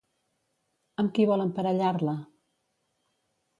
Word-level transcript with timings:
Amb 1.03 1.13
qui 1.19 1.27
vol 1.33 1.45
emparellar-la? 1.45 2.17